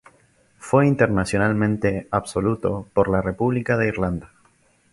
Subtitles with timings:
[0.57, 1.55] Fue internacional
[2.09, 4.31] absoluto por la República de Irlanda.